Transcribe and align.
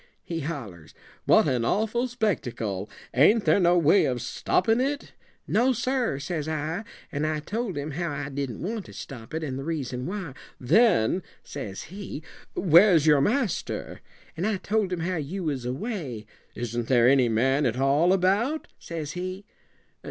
he 0.23 0.39
hollers, 0.39 0.95
'what 1.25 1.47
an 1.47 1.63
awful 1.63 2.07
spectacle! 2.07 2.89
Ain't 3.13 3.45
there 3.45 3.59
no 3.59 3.77
way 3.77 4.05
of 4.05 4.19
stoppin' 4.19 4.81
it?' 4.81 5.11
'No, 5.45 5.73
sir,' 5.73 6.17
says 6.17 6.47
I, 6.47 6.85
and 7.11 7.27
I 7.27 7.39
told 7.39 7.77
him 7.77 7.91
how 7.91 8.09
I 8.09 8.29
didn't 8.29 8.63
want 8.63 8.85
to 8.85 8.93
stop 8.93 9.31
it 9.35 9.43
and 9.43 9.59
the 9.59 9.63
reason 9.63 10.07
why. 10.07 10.33
'Then,' 10.59 11.21
says 11.43 11.83
he, 11.83 12.23
'where's 12.55 13.05
your 13.05 13.21
master?' 13.21 14.01
and 14.35 14.47
I 14.47 14.57
told 14.57 14.91
him 14.91 15.01
how 15.01 15.17
you 15.17 15.43
was 15.43 15.65
away. 15.65 16.25
'Isn't 16.55 16.87
there 16.87 17.07
any 17.07 17.29
man 17.29 17.67
at 17.67 17.77
all 17.77 18.11
about?' 18.11 18.69
says 18.79 19.11
he. 19.11 19.45